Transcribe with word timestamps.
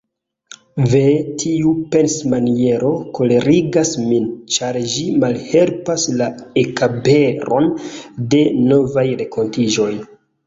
Ve, 0.91 0.99
tiu 1.41 1.71
pensmaniero 1.95 2.87
kolerigas 3.17 3.91
min, 4.07 4.25
ĉar 4.55 4.79
ĝi 4.93 5.03
malhelpas 5.25 6.05
la 6.23 6.29
ekaperon 6.63 7.69
de 8.35 8.41
novaj 8.73 9.05
renkontiĝoj. 9.21 9.91